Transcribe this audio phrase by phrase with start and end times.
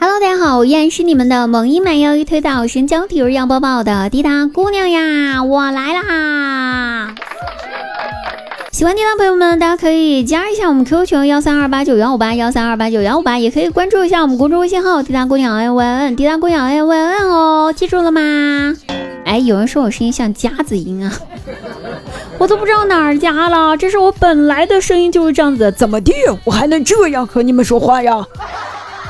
[0.00, 7.14] Hello，大家好，我依然是你们的萌音满腰一推倒神交体育要播报的滴答姑娘呀，我来啦！
[8.70, 18.76] 喜欢滴答朋友们，大家可以加一下我们 QQ 群幺三二八九幺五八幺三二八九幺五八，也可以关注一下我们公众微信号滴答姑娘 A Y N 滴答姑娘 A Y N 哦，记住了吗？
[19.24, 21.12] 哎，有人说我声音像夹子音啊，
[22.38, 26.12] 我都不知道哪儿夹了，这是我本来的声音就是这样子，怎么地？
[26.44, 28.24] 我还能这样和你们说话呀？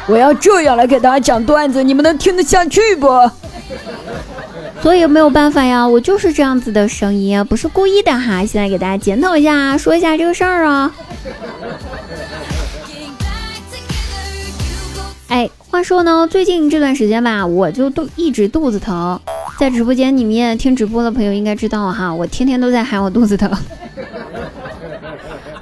[0.06, 3.06] 我要这样来给大家讲段子，你们能听得下去不？
[4.80, 8.46] 所以没有办法呀，我就是这样子的声音，不是故意的哈。
[8.46, 10.90] 现在给大家检讨一下，说一下这个事儿啊。
[15.28, 19.20] 哎，话说呢，最近这段时间吧，我就都一直肚子疼，
[19.58, 23.50] 在直播间里面听直播的朋友应该知道哈，我天天都在喊我肚子疼。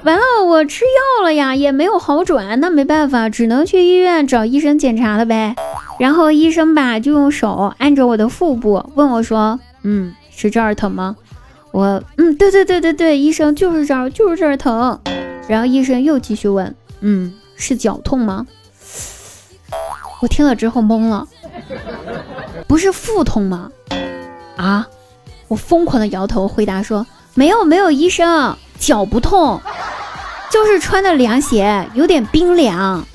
[0.03, 5.55] 完了，我吃药了呀，也没有好转，那没办法，只能去医院找医生检查了呗。
[5.99, 11.15] 然后医生吧就用手按着我的腹部，问我说：“嗯，是这儿疼吗？”
[11.73, 14.99] 我嗯，对对对对对，医生就是这儿，就是这儿疼。
[15.47, 18.45] 然后医生又继续问：“嗯，是脚痛吗？”
[20.21, 21.27] 我听了之后懵了，
[22.67, 23.71] 不是腹痛吗？
[24.57, 24.87] 啊！
[25.47, 29.61] 我疯狂的摇头回答说：“没有没有，医生，脚不痛。”
[30.51, 33.05] 就是穿的凉鞋有点冰凉。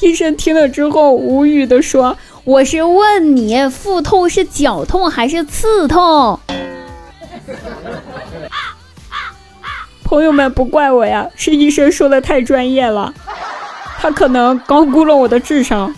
[0.00, 6.38] 医生听了之后无语的说：“我是问你，腹痛是脚痛还是刺痛？”
[10.02, 13.12] 朋友们不怪我呀，是医生说的太专业了，
[13.98, 15.94] 他可能高估了我的智商。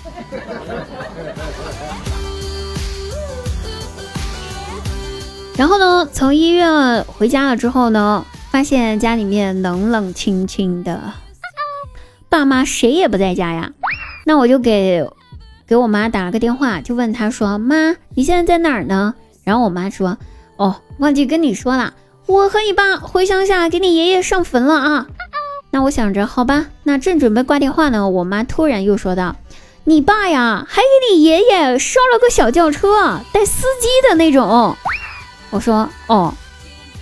[5.57, 8.25] 然后呢，从医院回家了之后呢？
[8.49, 11.12] 发现家里面冷冷清清的，
[12.31, 13.73] 爸妈谁也不在家呀。
[14.25, 15.07] 那我就给
[15.67, 20.17] 给我妈打了个电话，就问她说：“妈，你现在在哪儿呢？”然后我妈说
[20.56, 21.93] ：“哦，忘记跟你说了，
[22.25, 25.06] 我和你爸回乡下给你爷爷上坟了啊。”
[25.71, 29.37] 那我想着，好吧，那正准备挂电话呢，我妈突然又说道
[29.84, 34.75] ：“你爸呀，还给你爷爷烧了个小轿车，带司机的那种。”
[35.51, 36.34] 我说：“哦。”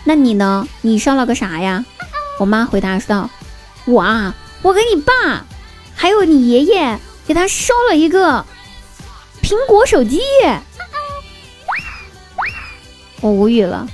[0.05, 0.69] 那你呢？
[0.83, 1.85] 你烧了个啥呀？
[2.39, 3.31] 我妈回答道
[3.87, 5.45] ：“我啊，我给你爸，
[5.95, 8.45] 还有你爷爷，给他烧了一个
[9.43, 10.21] 苹果手机。”
[13.23, 13.89] 我无语了。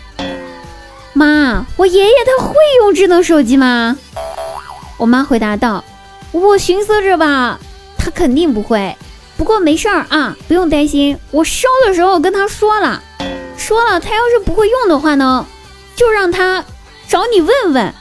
[1.13, 3.97] 妈，我爷爷他会用智能手机吗？
[4.97, 5.85] 我妈回答道
[6.33, 7.61] ：“我寻思着吧，
[7.97, 8.97] 他肯定不会。
[9.37, 11.17] 不过没事儿啊，不用担心。
[11.31, 13.03] 我烧的时候跟他说了，
[13.61, 15.47] 说了，他要是不会用的话呢？”
[15.95, 16.65] 就让他
[17.07, 17.95] 找你问问，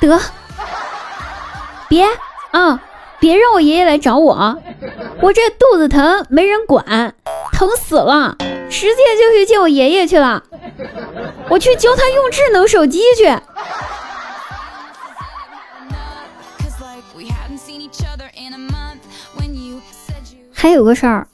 [0.00, 0.20] 得，
[1.88, 2.06] 别
[2.52, 2.80] 啊，
[3.18, 4.56] 别让我爷爷来找我，
[5.20, 7.12] 我这肚子疼没人管，
[7.52, 8.36] 疼死了，
[8.70, 10.40] 直接就去见我爷爷去了，
[11.48, 13.24] 我去教他用智能手机去。
[20.64, 21.26] 还有个事儿。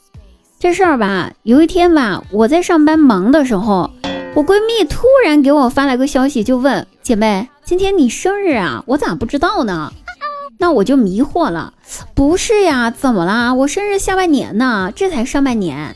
[0.58, 3.88] 这事儿吧，有一天吧，我在上班忙的时候，
[4.34, 8.82] 我闺蜜突然给我发了个消息，就问姐妹：“今天你生日啊？
[8.88, 9.92] 我咋不知道呢？”
[10.58, 11.72] 那我就迷惑了，
[12.12, 13.54] 不是呀，怎么啦？
[13.54, 15.94] 我生日下半年呢，这才上半年。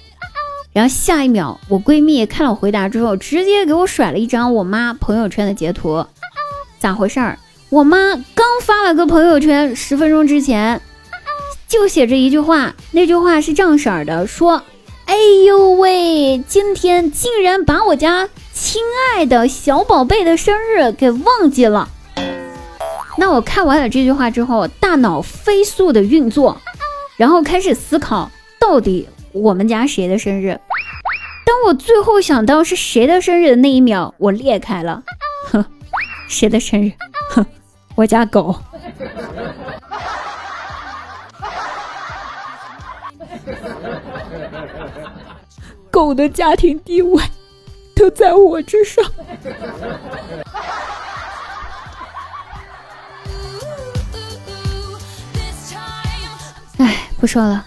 [0.72, 6.06] 然后下一秒，我闺蜜看了我回答之后，直接给我甩了一张我妈朋友圈的截图，
[6.78, 7.36] 咋回事儿？
[7.68, 7.98] 我妈
[8.36, 10.80] 刚发了个朋友圈，十分钟之前。
[11.74, 14.62] 就写着一句话，那句话是这样式儿的，说
[15.06, 18.80] ：“哎呦喂，今天竟然把我家亲
[19.12, 21.88] 爱的小宝贝的生日给忘记了。”
[23.18, 26.56] 那我看完了这句话之后，大脑飞速的运作，
[27.16, 28.30] 然后开始思考，
[28.60, 30.58] 到底我们家谁的生日？
[31.44, 35.02] 当我最后想到是谁的生日的那一秒，我裂开了，
[35.50, 35.64] 哼，
[36.28, 36.92] 谁的生日？
[37.30, 37.44] 哼，
[37.96, 38.54] 我家狗。
[45.94, 47.22] 狗的家庭地位
[47.94, 49.04] 都在我之上。
[56.78, 57.64] 哎，不说了，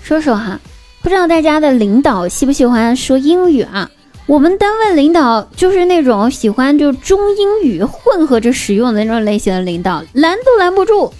[0.00, 0.58] 说说哈，
[1.02, 3.90] 不知道大家的领导喜不喜欢说英语啊？
[4.24, 11.12] 我们单位领导就是那种喜欢就中英语混合着使用的那种类型的领导，拦都拦不住。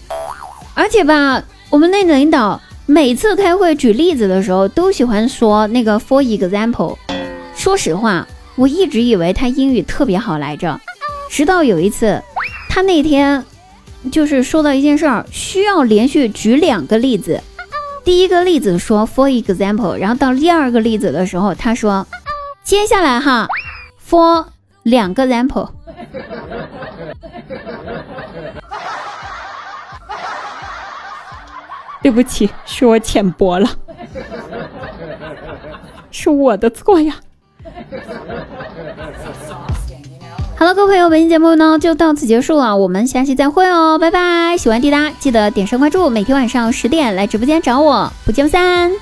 [0.72, 2.58] 而且吧，我们那领导。
[2.88, 6.96] 每次开会举例子的时候，都喜欢说那个 for example，
[7.56, 10.80] 说实话，我一直以为他英语特别好来着，
[11.28, 12.22] 直到有一次，
[12.68, 13.44] 他那天
[14.12, 17.40] 就是说到一件事儿，需要连续举两个例子。
[18.04, 22.06] 第一个例子说 for example，然后到第二个例子的时候，他说
[22.62, 23.48] 接下来哈
[24.08, 24.46] for
[24.84, 25.70] 两个 example。
[32.06, 33.68] 对不起，是我浅薄了，
[36.12, 37.16] 是我的错呀。
[40.56, 44.56] 好了，各位朋友，本期节目呢就到此结束了，我们下期再会哦，拜拜！
[44.56, 48.92] 喜欢滴答记得点上关注，每天晚上十点来直播间找我，不见不散。